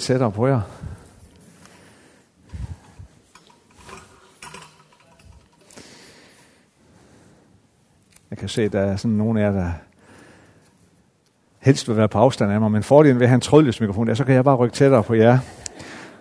[0.00, 0.60] tættere på jer.
[8.30, 9.72] Jeg kan se, at der er sådan nogle af jer, der
[11.58, 14.06] helst vil være på afstand af mig, men fordelen ved at have en trådløs mikrofon,
[14.06, 15.38] der, så kan jeg bare rykke tættere på jer.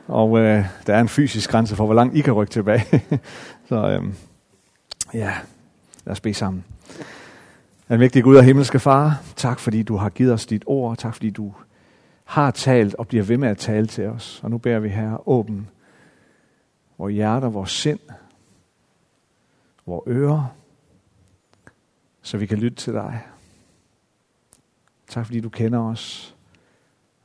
[0.07, 3.03] Og øh, der er en fysisk grænse for, hvor langt I kan rykke tilbage.
[3.69, 4.03] så øh,
[5.13, 5.33] ja,
[6.05, 6.63] lad os bede sammen.
[7.89, 10.97] Almægtige Gud og himmelske Far, tak fordi du har givet os dit ord.
[10.97, 11.53] Tak fordi du
[12.29, 14.39] har talt og bliver ved med at tale til os.
[14.43, 15.69] Og nu beder vi her, åben
[16.97, 17.99] vores hjerter, vores sind,
[19.85, 20.55] vores ører,
[22.21, 23.21] så vi kan lytte til dig.
[25.07, 26.35] Tak fordi du kender os,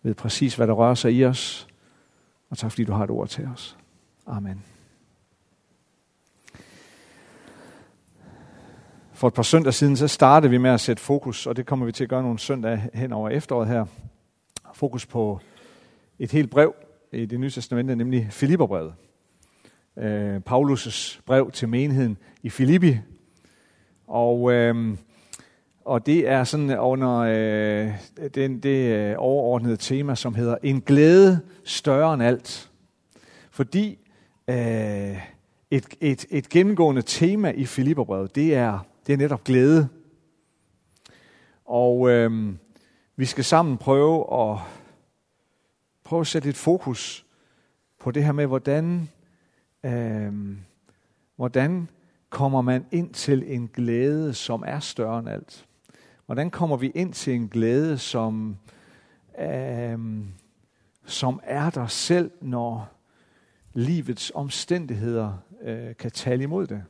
[0.03, 1.69] ved præcis hvad der rører sig i os,
[2.51, 3.77] og tak fordi du har et ord til os.
[4.27, 4.65] Amen.
[9.12, 11.87] For et par søndage siden, så startede vi med at sætte fokus, og det kommer
[11.87, 13.87] vi til at gøre nogle søndage hen over efteråret her.
[14.74, 15.41] Fokus på
[16.19, 16.74] et helt brev
[17.12, 18.95] i det nye testamente, nemlig Filipperbrevet.
[19.98, 22.98] Øh, Paulus' brev til menigheden i Filippi.
[24.06, 24.97] Og, øh,
[25.84, 27.92] og det er sådan under øh,
[28.34, 32.70] den, det øh, overordnede tema, som hedder En glæde større end alt.
[33.50, 33.98] Fordi
[34.48, 35.16] øh,
[35.70, 39.88] et, et, et gennemgående tema i Filipperbrevet, det er det er netop glæde.
[41.64, 42.55] Og øh,
[43.17, 44.59] vi skal sammen prøve at,
[46.05, 47.27] prøve at sætte et fokus
[47.98, 49.09] på det her med, hvordan,
[49.84, 50.33] øh,
[51.37, 51.89] hvordan
[52.31, 55.67] kommer man ind til en glæde, som er større end alt.
[56.27, 58.56] Hvordan kommer vi ind til en glæde, som,
[59.41, 59.99] øh,
[61.05, 62.89] som er der selv, når
[63.73, 66.84] livets omstændigheder øh, kan tale imod det?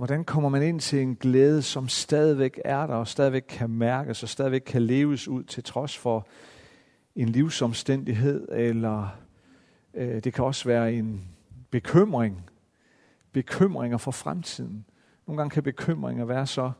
[0.00, 4.22] Hvordan kommer man ind til en glæde, som stadigvæk er der, og stadigvæk kan mærkes,
[4.22, 6.26] og stadigvæk kan leves ud til trods for
[7.16, 9.08] en livsomstændighed, eller
[9.94, 11.28] øh, det kan også være en
[11.70, 12.50] bekymring.
[13.32, 14.84] Bekymringer for fremtiden.
[15.26, 16.72] Nogle gange kan bekymringer være så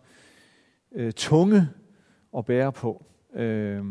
[0.93, 1.69] øh, tunge
[2.37, 3.05] at bære på.
[3.35, 3.85] Øh,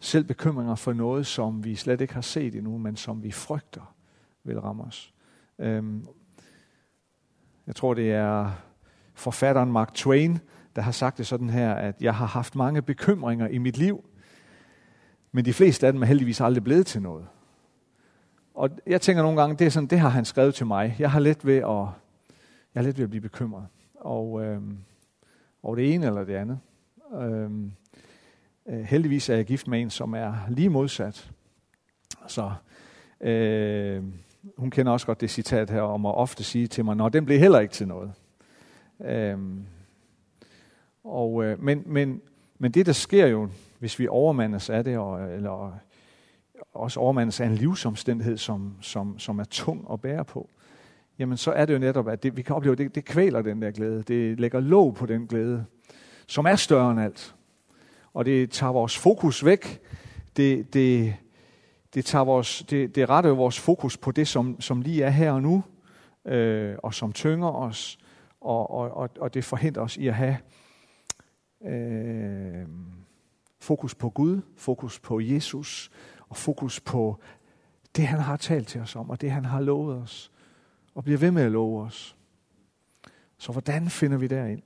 [0.00, 3.94] selv bekymringer for noget, som vi slet ikke har set endnu, men som vi frygter
[4.44, 5.14] vil ramme os.
[5.58, 5.84] Øh,
[7.68, 8.50] jeg tror, det er
[9.14, 10.38] forfatteren Mark Twain,
[10.76, 14.04] der har sagt det sådan her, at jeg har haft mange bekymringer i mit liv,
[15.32, 17.26] men de fleste af dem er heldigvis aldrig blevet til noget.
[18.54, 20.96] Og jeg tænker nogle gange, det er sådan, det har han skrevet til mig.
[20.98, 21.86] Jeg har let ved at,
[22.74, 23.66] jeg har let ved at blive bekymret.
[23.94, 24.62] Og, øh,
[25.62, 26.58] og det ene eller det andet.
[27.14, 27.72] Øhm,
[28.68, 31.30] øh, heldigvis er jeg gift med en, som er lige modsat.
[32.26, 32.52] Så
[33.20, 34.02] øh,
[34.56, 37.24] hun kender også godt det citat her om at ofte sige til mig, nå, den
[37.24, 38.12] blev heller ikke til noget.
[39.04, 39.66] Øhm,
[41.04, 42.20] og, øh, men, men,
[42.58, 43.48] men det, der sker jo,
[43.78, 45.80] hvis vi overmandes af det, og, øh, eller
[46.72, 50.48] også overmandes af en livsomstændighed, som, som, som er tung at bære på,
[51.18, 53.42] jamen så er det jo netop, at det, vi kan opleve, at det, det kvæler
[53.42, 54.02] den der glæde.
[54.02, 55.64] Det lægger låg på den glæde,
[56.26, 57.34] som er større end alt.
[58.14, 59.80] Og det tager vores fokus væk.
[60.36, 61.14] Det, det,
[61.98, 65.10] det, tager vores, det, det retter jo vores fokus på det, som, som lige er
[65.10, 65.64] her og nu,
[66.24, 67.98] øh, og som tynger os,
[68.40, 70.36] og, og, og, og det forhindrer os i at have
[71.64, 72.66] øh,
[73.60, 75.90] fokus på Gud, fokus på Jesus,
[76.28, 77.20] og fokus på
[77.96, 80.32] det, han har talt til os om, og det, han har lovet os,
[80.94, 82.16] og bliver ved med at love os.
[83.38, 84.62] Så hvordan finder vi derind?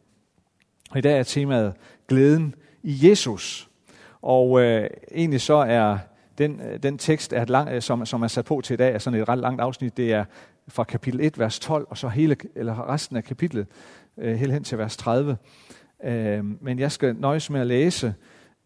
[0.91, 1.75] Og i dag er temaet
[2.09, 3.71] glæden i Jesus.
[4.23, 5.99] Og øh, egentlig så er
[6.39, 8.95] den, øh, den tekst, er lang, øh, som, som er sat på til i dag,
[8.95, 9.97] er sådan et ret langt afsnit.
[9.97, 10.25] Det er
[10.69, 13.67] fra kapitel 1, vers 12, og så hele, eller resten af kapitlet,
[14.17, 15.37] øh, helt hen til vers 30.
[16.05, 18.15] Øh, men jeg skal nøjes med at læse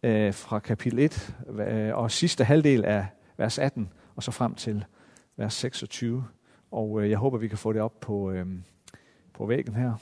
[0.03, 3.05] øh, fra kapitel 1 øh, og sidste halvdel af
[3.37, 4.85] vers 18, og så frem til
[5.37, 6.25] vers 26.
[6.71, 8.45] Og øh, jeg håber, vi kan få det op på, øh,
[9.33, 9.93] på væggen her.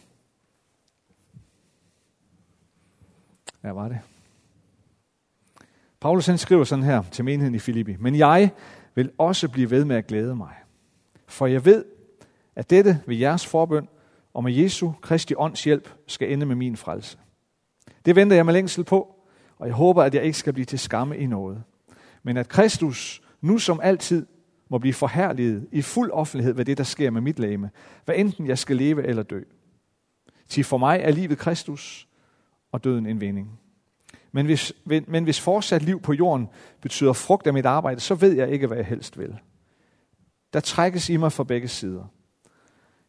[3.62, 4.00] Hvad var det?
[6.06, 7.96] Paulus han skriver sådan her til menigheden i Filippi.
[8.00, 8.50] Men jeg
[8.96, 10.54] vil også blive ved med at glæde mig.
[11.28, 11.86] For jeg ved,
[12.56, 13.88] at dette ved jeres forbøn
[14.34, 17.18] og med Jesu Kristi ånds hjælp skal ende med min frelse.
[18.06, 19.16] Det venter jeg med længsel på,
[19.58, 21.64] og jeg håber, at jeg ikke skal blive til skamme i noget.
[22.24, 24.26] Men at Kristus nu som altid
[24.70, 27.70] må blive forherliget i fuld offentlighed ved det, der sker med mit læme,
[28.06, 29.42] hvad enten jeg skal leve eller dø.
[30.50, 32.08] Til for mig er livet Kristus,
[32.72, 33.60] og døden en vinding.
[34.36, 36.50] Men hvis, men hvis fortsat liv på jorden
[36.82, 39.38] betyder frugt af mit arbejde, så ved jeg ikke, hvad jeg helst vil.
[40.54, 42.04] Der trækkes i mig fra begge sider.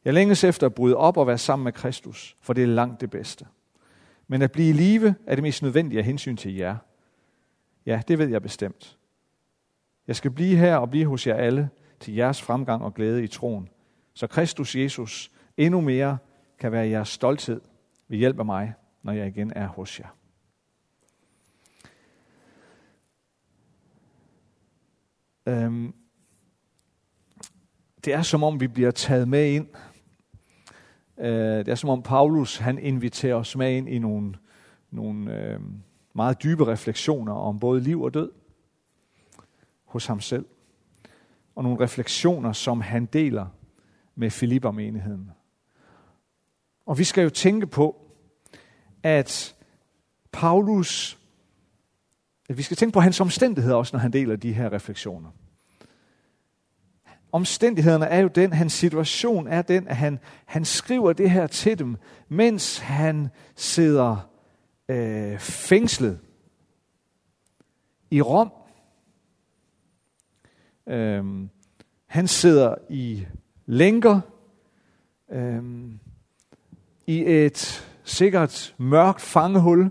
[0.05, 3.01] Jeg længes efter at bryde op og være sammen med Kristus, for det er langt
[3.01, 3.47] det bedste.
[4.29, 6.77] Men at blive i live er det mest nødvendige af hensyn til jer.
[7.87, 8.99] Ja, det ved jeg bestemt.
[10.07, 11.71] Jeg skal blive her og blive hos jer alle
[12.01, 13.69] til jeres fremgang og glæde i troen.
[14.15, 16.19] Så Kristus Jesus endnu mere
[16.59, 17.61] kan være jeres stolthed
[18.09, 20.09] ved hjælp af mig, når jeg igen er hos jer.
[25.47, 25.95] Øhm,
[28.05, 29.69] det er som om vi bliver taget med ind.
[31.19, 34.35] Øh, det er som om Paulus han inviterer os med ind i nogle,
[34.91, 35.61] nogle øh,
[36.15, 38.33] meget dybe refleksioner om både liv og død
[39.85, 40.47] hos ham selv.
[41.55, 43.47] Og nogle refleksioner, som han deler
[44.15, 45.31] med Filippermenigheden.
[46.87, 48.11] Og vi skal jo tænke på,
[49.03, 49.57] at
[50.33, 51.19] Paulus,
[52.49, 55.31] at vi skal tænke på hans omstændigheder også, når han deler de her refleksioner.
[57.33, 61.79] Omstændighederne er jo den, hans situation er den, at han, han skriver det her til
[61.79, 61.97] dem,
[62.29, 64.31] mens han sidder
[64.89, 66.19] øh, fængslet
[68.11, 68.53] i Rom.
[70.89, 71.51] Øhm,
[72.07, 73.27] han sidder i
[73.67, 74.21] lænker
[75.33, 75.99] øhm,
[77.07, 79.91] i et sikkert mørkt fangehul.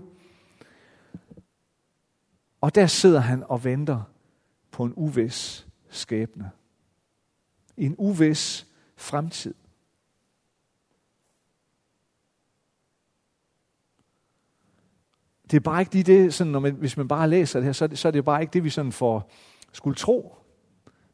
[2.60, 4.02] Og der sidder han og venter
[4.70, 6.50] på en uvis skæbne.
[7.76, 8.66] En uvis
[8.96, 9.54] fremtid.
[15.50, 17.72] Det er bare ikke lige det, sådan, når man, hvis man bare læser det her,
[17.72, 19.30] så er det, så er det bare ikke det, vi sådan får
[19.72, 20.36] skulle tro.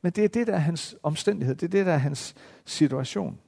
[0.03, 1.55] Men det er det, der er hans omstændighed.
[1.55, 2.35] Det er det, der er hans
[2.65, 3.39] situation.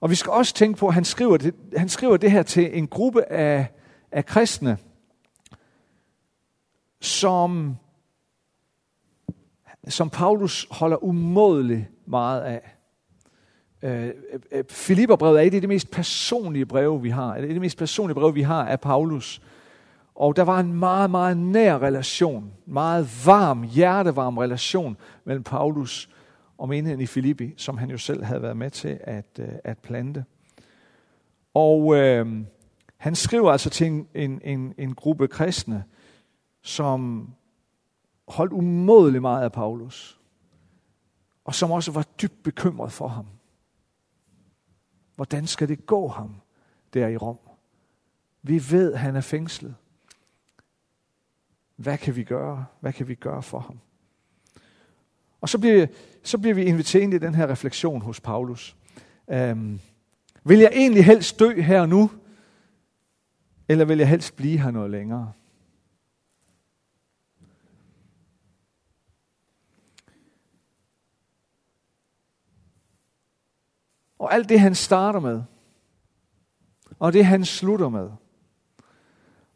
[0.00, 2.78] Og vi skal også tænke på, at han skriver det, han skriver det her til
[2.78, 3.66] en gruppe af,
[4.12, 4.78] af kristne,
[7.04, 7.76] som,
[9.88, 12.76] som Paulus holder umådeligt meget af.
[13.82, 14.12] Øh, øh,
[14.52, 17.34] øh, Filipperbrevet er et af de mest personlige breve, vi har.
[17.34, 19.42] Det er det mest personlige breve, vi har af Paulus.
[20.14, 26.08] Og der var en meget, meget nær relation, meget varm, hjertevarm relation mellem Paulus
[26.58, 30.24] og menigheden i Filippi, som han jo selv havde været med til at, at plante.
[31.54, 32.26] Og øh,
[32.96, 35.84] han skriver altså til en, en, en, en gruppe kristne,
[36.64, 37.30] som
[38.28, 40.20] holdt umådelig meget af Paulus,
[41.44, 43.26] og som også var dybt bekymret for ham.
[45.16, 46.34] Hvordan skal det gå ham
[46.94, 47.38] der i Rom?
[48.42, 49.74] Vi ved, at han er fængslet.
[51.76, 52.66] Hvad kan vi gøre?
[52.80, 53.78] Hvad kan vi gøre for ham?
[55.40, 55.86] Og så bliver,
[56.22, 58.76] så bliver vi inviteret ind i den her refleksion hos Paulus.
[59.30, 59.80] Øhm,
[60.44, 62.10] vil jeg egentlig helst dø her nu?
[63.68, 65.32] Eller vil jeg helst blive her noget længere?
[74.18, 75.42] Og alt det han starter med,
[76.98, 78.10] og det han slutter med,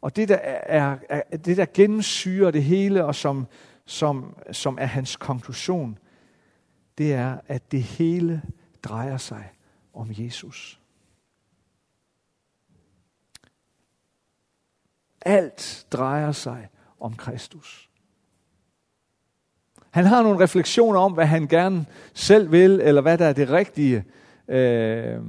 [0.01, 3.47] og det der, er, er, det der gennemsyrer det hele, og som,
[3.85, 5.97] som, som er hans konklusion,
[6.97, 8.41] det er, at det hele
[8.83, 9.51] drejer sig
[9.93, 10.79] om Jesus.
[15.21, 16.69] Alt drejer sig
[16.99, 17.89] om Kristus.
[19.89, 23.49] Han har nogle refleksioner om, hvad han gerne selv vil, eller hvad der er det
[23.49, 24.05] rigtige.
[24.49, 25.21] Øh,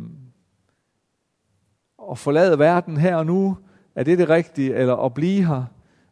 [2.10, 3.58] at forlade verden her og nu,
[3.94, 5.64] er det det rigtige, eller at blive her,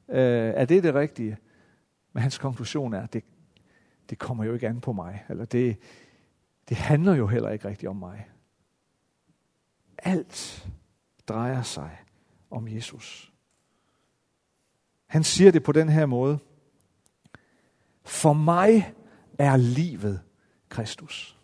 [0.09, 1.37] øh, er det det rigtige?
[2.13, 3.25] Men hans konklusion er, at det,
[4.11, 5.77] det kommer jo ikke an på mig, eller det,
[6.69, 8.29] det handler jo heller ikke rigtigt om mig.
[9.99, 10.69] Alt
[11.29, 11.99] drejer sig
[12.51, 13.33] om Jesus.
[15.07, 16.39] Han siger det på den her måde.
[18.05, 18.95] For mig
[19.39, 20.21] er livet
[20.69, 21.38] Kristus.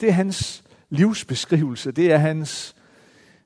[0.00, 2.76] Det er hans livsbeskrivelse, det er hans,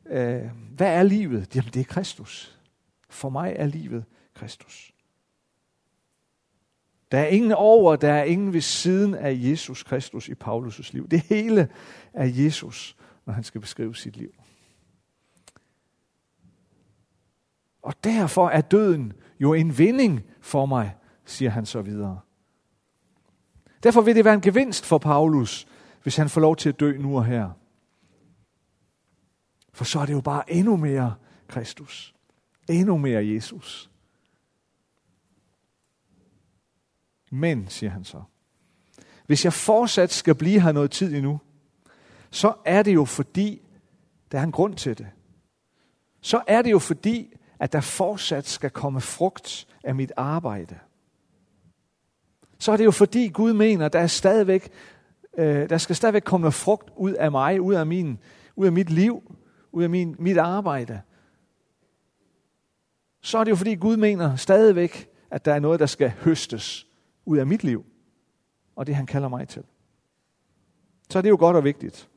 [0.06, 0.42] øh,
[0.76, 1.56] hvad er livet?
[1.56, 2.58] Jamen det er Kristus.
[3.08, 4.94] For mig er livet Kristus.
[7.12, 11.08] Der er ingen over, der er ingen ved siden af Jesus Kristus i Paulus' liv.
[11.08, 11.68] Det hele
[12.12, 12.96] er Jesus,
[13.26, 14.34] når han skal beskrive sit liv.
[17.82, 20.94] Og derfor er døden jo en vinding for mig,
[21.24, 22.20] siger han så videre.
[23.82, 25.66] Derfor vil det være en gevinst for Paulus,
[26.04, 27.50] hvis han får lov til at dø nu og her.
[29.72, 31.14] For så er det jo bare endnu mere
[31.48, 32.14] Kristus.
[32.68, 33.90] Endnu mere Jesus.
[37.30, 38.22] Men, siger han så,
[39.26, 41.40] hvis jeg fortsat skal blive her noget tid endnu,
[42.30, 43.62] så er det jo fordi,
[44.32, 45.06] der er en grund til det.
[46.20, 50.78] Så er det jo fordi, at der fortsat skal komme frugt af mit arbejde.
[52.58, 54.70] Så er det jo fordi Gud mener, at der er stadigvæk
[55.38, 58.18] Øh, der skal stadigvæk komme noget frugt ud af mig, ud af, min,
[58.56, 59.34] ud af mit liv,
[59.72, 61.00] ud af min, mit arbejde.
[63.20, 66.86] så er det jo fordi Gud mener stadigvæk, at der er noget, der skal høstes
[67.24, 67.84] ud af mit liv.
[68.76, 69.62] Og det han kalder mig til.
[71.10, 72.08] Så er det jo godt og vigtigt.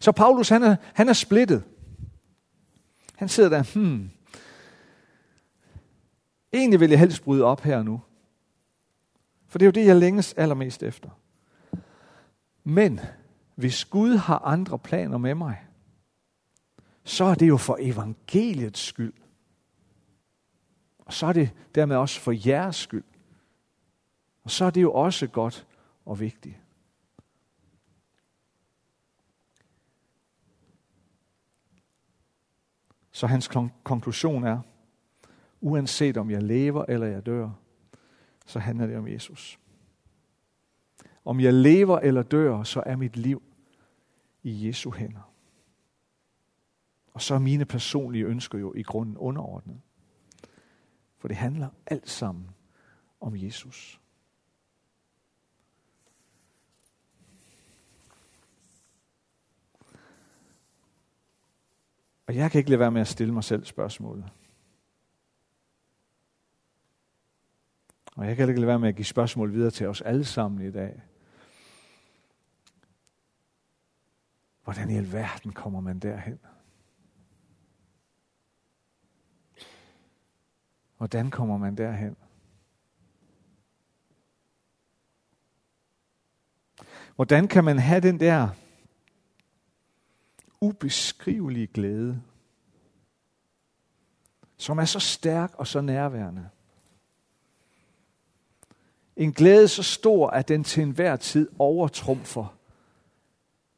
[0.00, 1.64] Så Paulus, han er, han er splittet.
[3.14, 4.10] Han sidder der, hmm,
[6.52, 8.00] egentlig vil jeg helst bryde op her nu.
[9.48, 11.10] For det er jo det, jeg længes allermest efter.
[12.68, 13.00] Men
[13.54, 15.66] hvis Gud har andre planer med mig,
[17.04, 19.12] så er det jo for evangeliets skyld.
[20.98, 23.04] Og så er det dermed også for jeres skyld.
[24.42, 25.66] Og så er det jo også godt
[26.04, 26.56] og vigtigt.
[33.12, 33.50] Så hans
[33.82, 34.60] konklusion er,
[35.60, 37.50] uanset om jeg lever eller jeg dør,
[38.46, 39.58] så handler det om Jesus.
[41.26, 43.42] Om jeg lever eller dør, så er mit liv
[44.42, 45.32] i Jesu hænder.
[47.12, 49.80] Og så er mine personlige ønsker jo i grunden underordnet.
[51.18, 52.50] For det handler alt sammen
[53.20, 54.00] om Jesus.
[62.26, 64.30] Og jeg kan ikke lade være med at stille mig selv spørgsmålet.
[68.16, 70.66] Og jeg kan ikke lade være med at give spørgsmål videre til os alle sammen
[70.66, 71.02] i dag.
[74.66, 76.38] Hvordan i alverden kommer man derhen?
[80.96, 82.16] Hvordan kommer man derhen?
[87.14, 88.48] Hvordan kan man have den der
[90.60, 92.22] ubeskrivelige glæde,
[94.56, 96.48] som er så stærk og så nærværende?
[99.16, 102.56] En glæde så stor, at den til enhver tid overtrumfer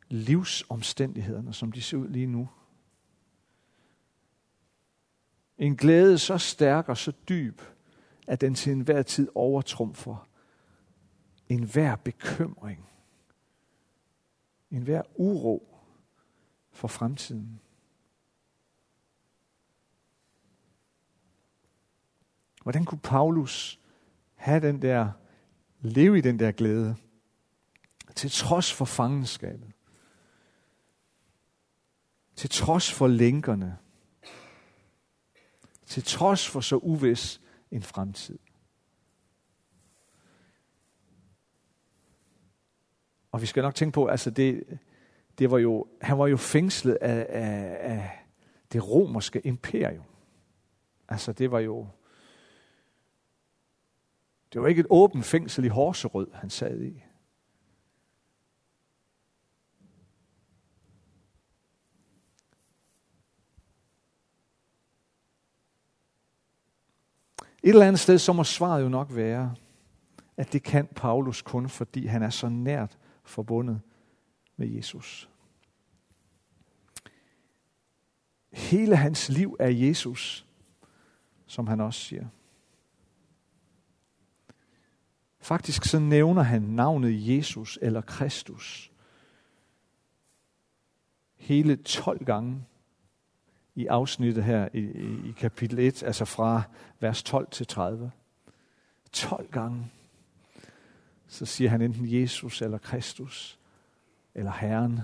[0.09, 2.49] livsomstændighederne, som de ser ud lige nu.
[5.59, 7.61] En glæde så stærk og så dyb,
[8.27, 10.29] at den til enhver tid overtrumfer
[11.49, 12.89] enhver bekymring,
[14.71, 15.79] enhver uro
[16.71, 17.61] for fremtiden.
[22.63, 23.81] Hvordan kunne Paulus
[24.35, 25.13] have den der,
[25.81, 26.97] leve i den der glæde,
[28.15, 29.73] til trods for fangenskabet,
[32.39, 33.79] til trods for lænkerne,
[35.87, 37.41] til trods for så uvis
[37.71, 38.39] en fremtid.
[43.33, 44.79] Og vi skal nok tænke på, altså det,
[45.39, 48.27] det var jo, han var jo fængslet af, af, af
[48.73, 50.05] det romerske imperium.
[51.09, 51.89] Altså det var jo,
[54.53, 57.05] det var ikke et åbent fængsel i Horserød, han sad i.
[67.69, 69.55] Et eller andet sted, så må svaret jo nok være,
[70.37, 73.81] at det kan Paulus kun, fordi han er så nært forbundet
[74.57, 75.31] med Jesus.
[78.53, 80.47] Hele hans liv er Jesus,
[81.47, 82.27] som han også siger.
[85.41, 88.93] Faktisk så nævner han navnet Jesus eller Kristus
[91.35, 92.65] hele 12 gange
[93.79, 96.63] i afsnittet her i, i, i kapitel 1, altså fra
[97.01, 98.11] vers 12 til 30.
[99.13, 99.91] 12 gange,
[101.27, 103.59] så siger han enten Jesus eller Kristus,
[104.35, 105.01] eller Herren.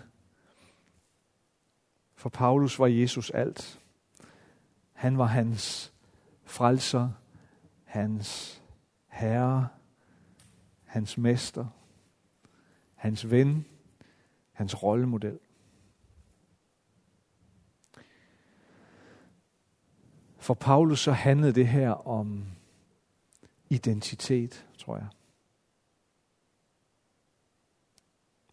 [2.15, 3.81] For Paulus var Jesus alt.
[4.93, 5.93] Han var hans
[6.45, 7.11] frelser,
[7.85, 8.63] hans
[9.09, 9.69] herre,
[10.85, 11.67] hans mester,
[12.95, 13.67] hans ven,
[14.53, 15.39] hans rollemodel.
[20.45, 22.45] For Paulus så handlede det her om
[23.71, 25.09] identitet, tror jeg.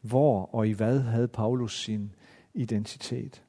[0.02, 2.16] Hvor og i hvad havde Paulus sin
[2.54, 3.44] identitet?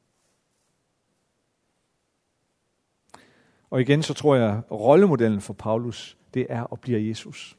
[3.71, 7.59] Og igen så tror jeg, at rollemodellen for Paulus, det er og bliver Jesus.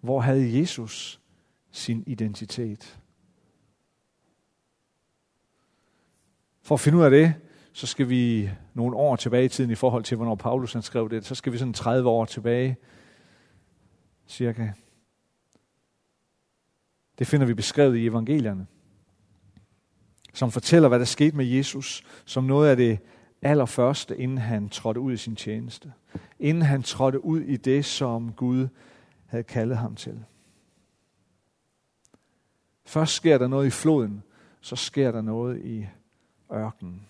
[0.00, 1.20] Hvor havde Jesus
[1.70, 3.00] sin identitet?
[6.62, 7.34] For at finde ud af det,
[7.78, 11.10] så skal vi nogle år tilbage i tiden i forhold til, hvornår Paulus han skrev
[11.10, 11.24] det.
[11.24, 12.76] Så skal vi sådan 30 år tilbage,
[14.26, 14.68] cirka.
[17.18, 18.66] Det finder vi beskrevet i evangelierne,
[20.34, 22.98] som fortæller, hvad der skete med Jesus, som noget af det
[23.42, 25.92] allerførste, inden han trådte ud i sin tjeneste.
[26.38, 28.68] Inden han trådte ud i det, som Gud
[29.26, 30.24] havde kaldet ham til.
[32.86, 34.22] Først sker der noget i floden,
[34.60, 35.86] så sker der noget i
[36.52, 37.08] ørkenen.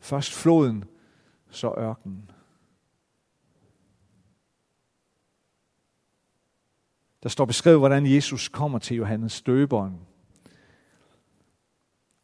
[0.00, 0.84] Først floden,
[1.50, 2.30] så ørkenen.
[7.22, 10.00] Der står beskrevet, hvordan Jesus kommer til Johannes døberen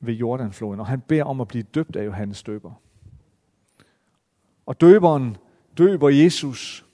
[0.00, 2.72] ved Jordanfloden, og han beder om at blive døbt af Johannes døber.
[4.66, 5.36] Og døberen
[5.78, 6.86] døber Jesus.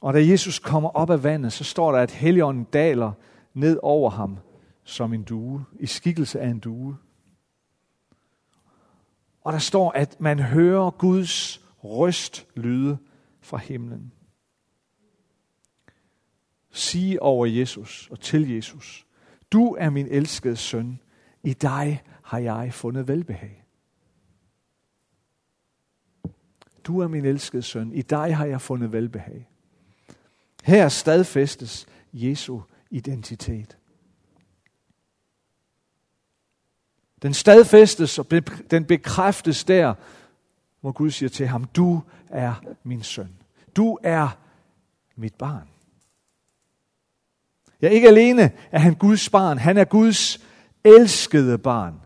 [0.00, 3.12] Og da Jesus kommer op af vandet, så står der, at Helligånden daler
[3.54, 4.38] ned over ham
[4.84, 6.96] som en due, i skikkelse af en due.
[9.48, 12.98] Og der står, at man hører Guds røst lyde
[13.40, 14.12] fra himlen.
[16.70, 19.06] Sige over Jesus og til Jesus,
[19.52, 21.00] du er min elskede søn,
[21.42, 23.64] i dig har jeg fundet velbehag.
[26.84, 29.48] Du er min elskede søn, i dig har jeg fundet velbehag.
[30.64, 33.77] Her stadfæstes Jesu identitet.
[37.22, 38.30] Den stadfæstes og
[38.70, 39.94] den bekræftes der,
[40.80, 43.38] hvor Gud siger til ham, du er min søn.
[43.76, 44.38] Du er
[45.16, 45.68] mit barn.
[47.82, 50.38] Ja, ikke alene er han Guds barn, han er Guds
[50.84, 52.00] elskede barn.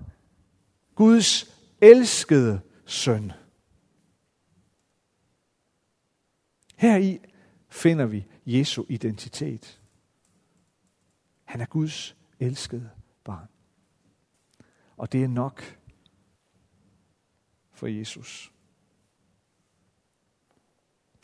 [0.95, 3.33] Guds elskede søn.
[6.77, 7.21] Her i
[7.69, 9.81] finder vi Jesu identitet.
[11.45, 12.91] Han er Guds elskede.
[15.03, 15.63] Og det er nok
[17.73, 18.53] for Jesus.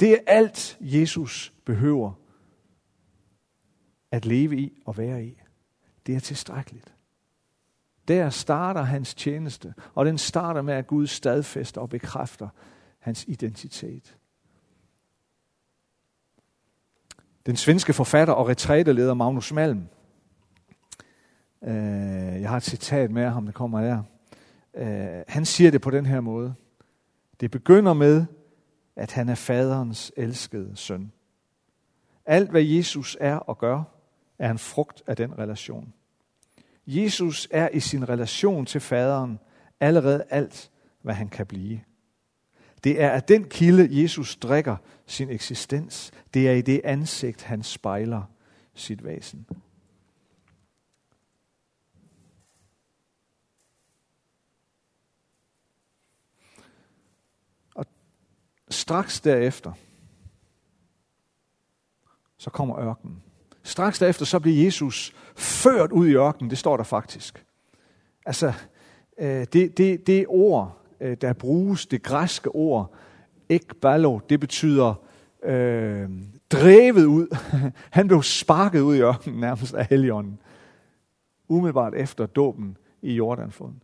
[0.00, 2.12] Det er alt, Jesus behøver
[4.11, 5.40] at leve i og være i.
[6.06, 6.94] Det er tilstrækkeligt.
[8.08, 12.49] Der starter hans tjeneste, og den starter med, at Gud stadfæster og bekræfter
[12.99, 14.16] hans identitet.
[17.47, 19.88] Den svenske forfatter og retræteleder Magnus Malm,
[21.64, 24.02] øh, jeg har et citat med ham, der kommer der,
[24.74, 26.54] øh, han siger det på den her måde.
[27.40, 28.26] Det begynder med,
[28.96, 31.12] at han er faderens elskede søn.
[32.26, 33.83] Alt hvad Jesus er og gør,
[34.38, 35.92] er en frugt af den relation.
[36.87, 39.38] Jesus er i sin relation til faderen
[39.80, 40.70] allerede alt,
[41.02, 41.80] hvad han kan blive.
[42.85, 46.12] Det er af den kilde, Jesus drikker sin eksistens.
[46.35, 48.22] Det er i det ansigt, han spejler
[48.74, 49.46] sit væsen.
[58.70, 59.72] Straks derefter,
[62.38, 63.22] så kommer ørkenen.
[63.62, 67.44] Straks derefter så bliver Jesus ført ud i ørkenen, det står der faktisk.
[68.26, 68.52] Altså,
[69.18, 72.94] øh, det, det, det ord, øh, der bruges, det græske ord,
[73.48, 74.94] ekbalo, det betyder
[75.42, 76.11] øh,
[76.50, 77.37] drevet ud.
[77.90, 80.40] Han blev sparket ud i ørkenen nærmest af Helligånden.
[81.48, 83.83] Umiddelbart efter dåben i Jordanfloden.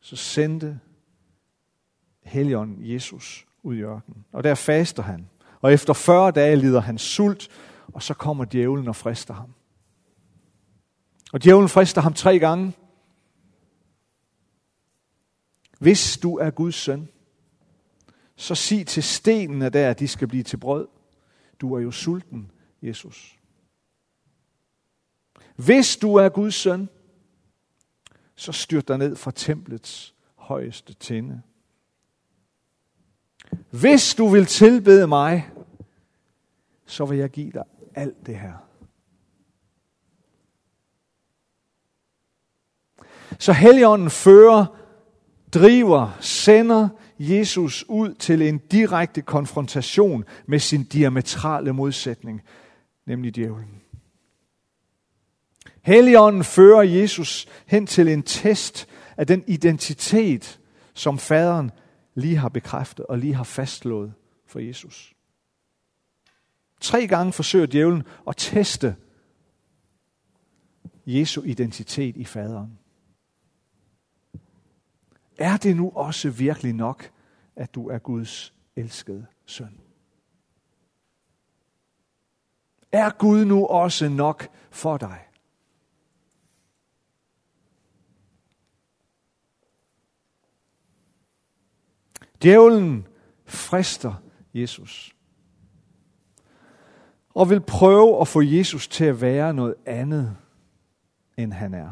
[0.00, 0.80] Så sendte
[2.24, 4.24] Helligånden Jesus ud i ørkenen.
[4.32, 5.28] Og der faster han.
[5.60, 7.48] Og efter 40 dage lider han sult,
[7.92, 9.54] og så kommer djævlen og frister ham.
[11.32, 12.72] Og djævlen frister ham tre gange.
[15.78, 17.08] Hvis du er Guds søn,
[18.36, 20.88] så sig til stenene der, at de skal blive til brød.
[21.60, 22.50] Du er jo sulten,
[22.82, 23.38] Jesus.
[25.56, 26.88] Hvis du er Guds søn,
[28.36, 31.42] så styrt dig ned fra templets højeste tinde.
[33.70, 35.50] Hvis du vil tilbede mig,
[36.86, 37.64] så vil jeg give dig
[37.94, 38.52] alt det her.
[43.38, 44.66] Så Helligånden fører,
[45.54, 46.88] driver, sender
[47.18, 52.42] Jesus ud til en direkte konfrontation med sin diametrale modsætning,
[53.06, 53.80] nemlig djævlen.
[55.82, 60.60] Helligånden fører Jesus hen til en test af den identitet,
[60.94, 61.70] som faderen
[62.14, 64.14] lige har bekræftet og lige har fastslået
[64.46, 65.14] for Jesus.
[66.80, 68.96] Tre gange forsøger djævlen at teste
[71.06, 72.78] Jesu identitet i faderen.
[75.38, 77.10] Er det nu også virkelig nok,
[77.56, 79.80] at du er Guds elskede søn?
[82.92, 85.20] Er Gud nu også nok for dig?
[92.44, 93.06] Djævlen
[93.44, 94.14] frister
[94.54, 95.16] Jesus
[97.34, 100.36] og vil prøve at få Jesus til at være noget andet,
[101.36, 101.90] end han er.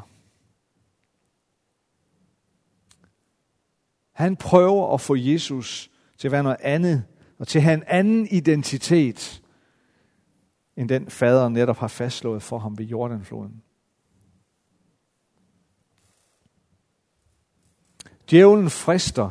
[4.13, 7.05] Han prøver at få Jesus til at være noget andet,
[7.39, 9.43] og til at have en anden identitet,
[10.77, 13.63] end den fader netop har fastslået for ham ved Jordanfloden.
[18.31, 19.31] Djævlen frister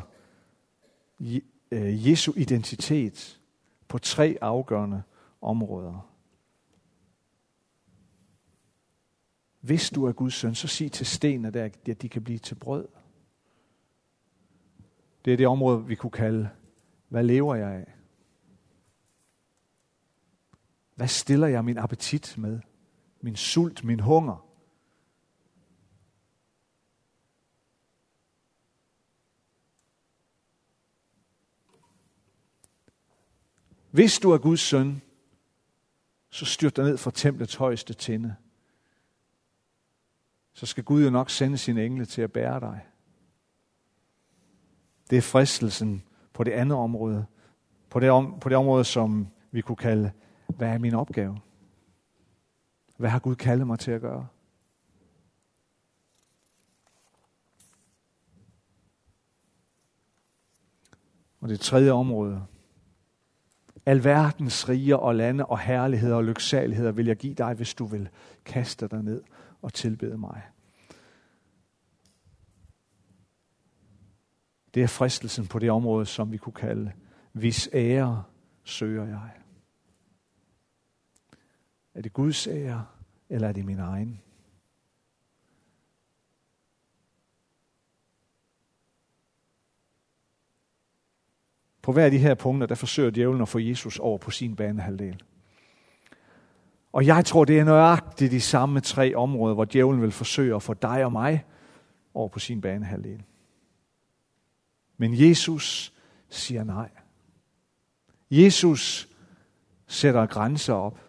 [1.72, 3.40] Øh, Jesu identitet
[3.88, 5.04] på tre afgørende
[5.42, 6.12] områder.
[9.60, 12.56] Hvis du er Guds søn, så sig til stenene der, at de kan blive til
[12.56, 12.88] brød.
[15.26, 16.50] Det er det område, vi kunne kalde,
[17.08, 17.94] hvad lever jeg af?
[20.96, 22.60] Hvad stiller jeg min appetit med?
[23.22, 24.51] Min sult, min hunger?
[33.92, 35.02] Hvis du er Guds søn,
[36.30, 38.36] så styrt dig ned fra templets højeste tinde.
[40.54, 42.86] Så skal Gud jo nok sende sine engle til at bære dig.
[45.10, 47.26] Det er fristelsen på det andet område.
[47.90, 50.12] På det, om, på det område, som vi kunne kalde,
[50.48, 51.40] hvad er min opgave?
[52.98, 54.28] Hvad har Gud kaldet mig til at gøre?
[61.40, 62.46] Og det tredje område,
[63.86, 68.10] Alverdens riger og lande og herligheder og lyksaligheder vil jeg give dig, hvis du vil
[68.46, 69.24] kaste dig ned
[69.62, 70.42] og tilbede mig.
[74.74, 76.92] Det er fristelsen på det område, som vi kunne kalde,
[77.32, 78.24] hvis ære
[78.64, 79.30] søger jeg.
[81.94, 82.86] Er det Guds ære,
[83.30, 84.22] eller er det min egen?
[91.82, 94.56] På hver af de her punkter, der forsøger djævlen at få Jesus over på sin
[94.56, 95.24] banehalvdel.
[96.94, 100.64] Og jeg tror, det er nøjagtigt de samme tre områder, hvor djævlen vil forsøge at
[100.64, 101.46] få dig og mig
[102.14, 103.24] over på sin banehalvdel.
[104.98, 105.94] Men Jesus
[106.30, 106.90] siger nej.
[108.32, 109.10] Jesus
[109.88, 111.00] sætter grænser op.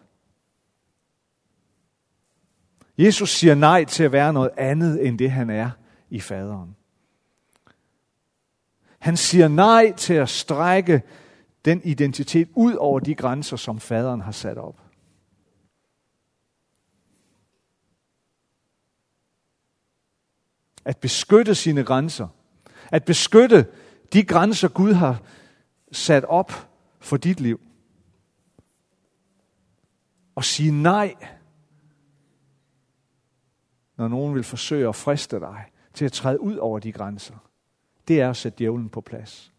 [2.97, 5.69] Jesus siger nej til at være noget andet end det, han er
[6.09, 6.75] i faderen.
[9.03, 11.03] Han siger nej til at strække
[11.65, 14.81] den identitet ud over de grænser, som faderen har sat op.
[20.85, 22.27] At beskytte sine grænser.
[22.91, 23.67] At beskytte
[24.13, 25.21] de grænser, Gud har
[25.91, 27.61] sat op for dit liv.
[30.35, 31.15] Og sige nej,
[33.97, 37.35] når nogen vil forsøge at friste dig til at træde ud over de grænser
[38.07, 39.53] det er at sætte djævlen på plads.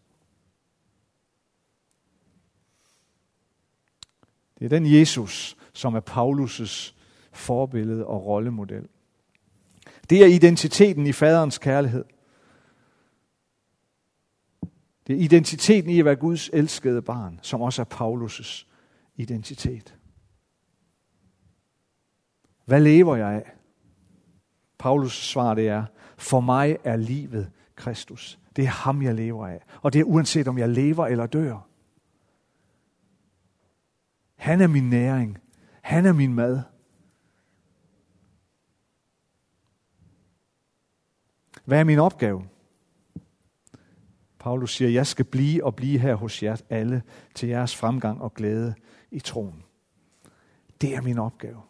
[4.59, 6.93] Det er den Jesus, som er Paulus'
[7.31, 8.87] forbillede og rollemodel.
[10.09, 12.05] Det er identiteten i faderens kærlighed.
[15.07, 18.65] Det er identiteten i at være Guds elskede barn, som også er Paulus'
[19.15, 19.95] identitet.
[22.65, 23.51] Hvad lever jeg af?
[24.77, 25.85] Paulus svar det er,
[26.17, 28.39] for mig er livet Kristus.
[28.55, 29.63] Det er ham, jeg lever af.
[29.81, 31.67] Og det er uanset om jeg lever eller dør.
[34.35, 35.37] Han er min næring.
[35.81, 36.61] Han er min mad.
[41.65, 42.47] Hvad er min opgave?
[44.39, 47.03] Paulus siger, jeg skal blive og blive her hos jer alle
[47.35, 48.75] til jeres fremgang og glæde
[49.11, 49.63] i troen.
[50.81, 51.61] Det er min opgave.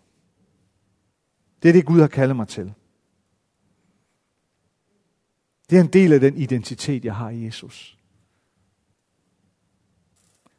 [1.64, 2.74] Det er det, Gud har kaldet mig til.
[5.70, 7.98] Det er en del af den identitet, jeg har i Jesus.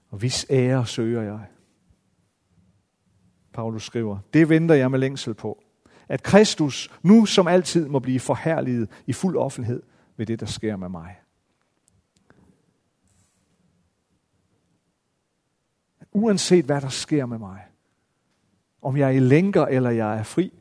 [0.09, 1.47] Og hvis ære søger jeg.
[3.53, 5.62] Paulus skriver, det venter jeg med længsel på.
[6.09, 9.83] At Kristus nu som altid må blive forherliget i fuld offentlighed
[10.16, 11.16] ved det, der sker med mig.
[16.12, 17.62] Uanset hvad der sker med mig,
[18.83, 20.53] om jeg er i lænker eller jeg er fri,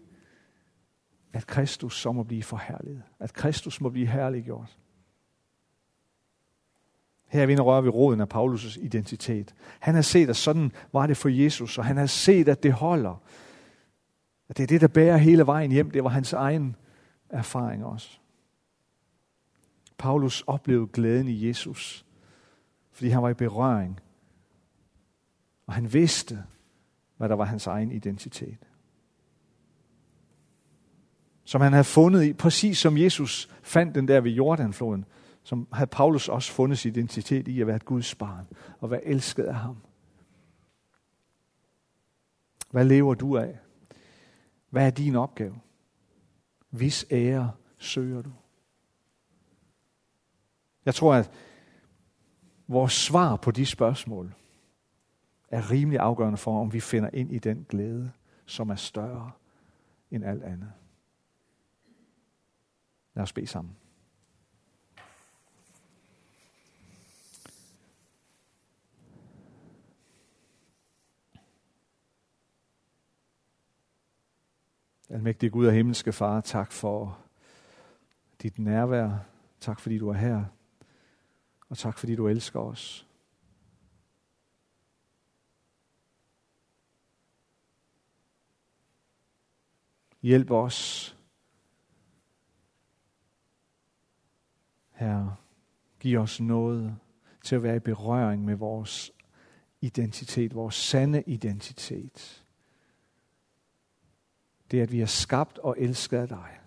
[1.36, 3.04] at Kristus så må blive forherliget.
[3.20, 4.78] At Kristus må blive herliggjort.
[7.28, 9.56] Her er vi røre ved roden af Paulus' identitet.
[9.80, 12.74] Han har set, at sådan var det for Jesus, og han har set, at det
[12.74, 13.22] holder.
[14.50, 15.92] At det er det, der bærer hele vejen hjem.
[15.92, 16.76] Det var hans egen
[17.30, 18.20] erfaring også.
[19.98, 22.06] Paulus oplevede glæden i Jesus,
[22.92, 24.00] fordi han var i berøring.
[25.68, 26.44] Og han vidste,
[27.18, 28.58] hvad der var hans egen identitet
[31.46, 35.06] som han havde fundet i, præcis som Jesus fandt den der ved Jordanfloden,
[35.44, 38.48] som havde Paulus også fundet sin identitet i at være et Guds barn
[38.80, 39.78] og være elsket af ham.
[42.72, 43.60] Hvad lever du af?
[44.70, 45.56] Hvad er din opgave?
[46.70, 48.32] Hvis ære søger du?
[50.86, 51.32] Jeg tror, at
[52.68, 54.34] vores svar på de spørgsmål
[55.50, 58.12] er rimelig afgørende for, om vi finder ind i den glæde,
[58.46, 59.32] som er større
[60.12, 60.72] end alt andet.
[63.16, 63.78] Lad os bede sammen.
[75.10, 77.20] Almægtige Gud og himmelske Far, tak for
[78.42, 79.18] dit nærvær.
[79.60, 80.46] Tak fordi du er her.
[81.70, 83.08] Og tak fordi du elsker os.
[90.22, 91.15] Hjælp os
[94.96, 95.36] Herre.
[96.00, 96.96] Giv os noget
[97.44, 99.12] til at være i berøring med vores
[99.82, 102.46] identitet, vores sande identitet.
[104.72, 106.60] Det er, at vi er skabt og elsket af dig.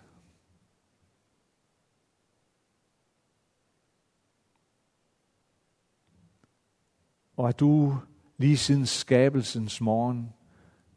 [7.37, 7.97] Og at du
[8.37, 10.33] lige siden skabelsens morgen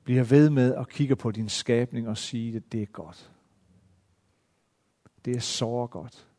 [0.04, 3.32] bliver ved med at kigge på din skabning og sige, at det er godt.
[5.24, 6.31] Det er så godt.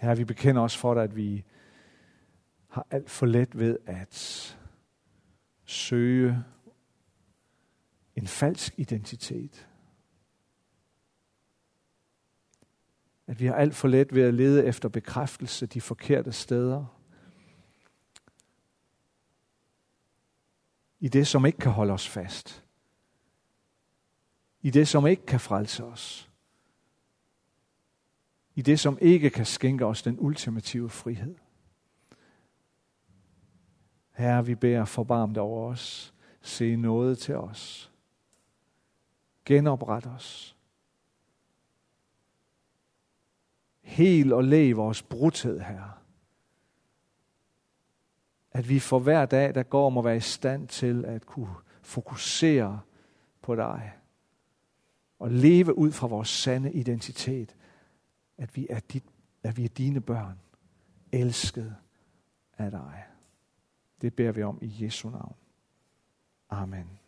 [0.00, 1.44] Herre, vi bekender os for dig, at vi
[2.68, 4.56] har alt for let ved at
[5.64, 6.44] søge
[8.16, 9.68] en falsk identitet.
[13.26, 16.84] At vi har alt for let ved at lede efter bekræftelse de forkerte steder.
[21.00, 22.64] I det, som ikke kan holde os fast.
[24.62, 26.29] I det, som ikke kan frelse os.
[28.54, 31.34] I det, som ikke kan skænke os den ultimative frihed.
[34.12, 36.14] Herre, vi beder forbarmt over os.
[36.40, 37.92] Se noget til os.
[39.44, 40.56] Genopret os.
[43.80, 45.92] Hel og læg vores brudhed, Herre.
[48.52, 52.80] At vi for hver dag, der går, må være i stand til at kunne fokusere
[53.42, 53.92] på dig.
[55.18, 57.56] Og leve ud fra vores sande identitet.
[58.40, 59.04] At vi er, dit,
[59.42, 60.38] at vi er dine børn.
[61.12, 61.76] Elsket
[62.58, 63.04] af dig.
[64.00, 65.34] Det beder vi om i Jesu navn.
[66.50, 66.99] Amen.